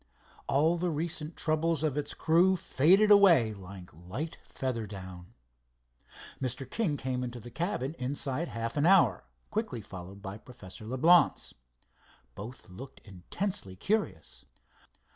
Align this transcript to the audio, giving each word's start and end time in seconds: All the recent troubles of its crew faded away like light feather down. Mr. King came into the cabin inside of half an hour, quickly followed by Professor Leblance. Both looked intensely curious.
All 0.47 0.77
the 0.77 0.89
recent 0.89 1.35
troubles 1.37 1.83
of 1.83 1.95
its 1.95 2.15
crew 2.15 2.55
faded 2.55 3.11
away 3.11 3.53
like 3.53 3.93
light 3.93 4.39
feather 4.43 4.87
down. 4.87 5.35
Mr. 6.41 6.67
King 6.67 6.97
came 6.97 7.23
into 7.23 7.39
the 7.39 7.51
cabin 7.51 7.93
inside 7.99 8.47
of 8.47 8.55
half 8.55 8.77
an 8.77 8.87
hour, 8.87 9.25
quickly 9.51 9.79
followed 9.79 10.19
by 10.23 10.39
Professor 10.39 10.85
Leblance. 10.85 11.53
Both 12.33 12.67
looked 12.67 12.99
intensely 13.05 13.75
curious. 13.75 14.45